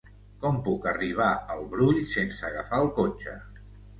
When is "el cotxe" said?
2.87-3.37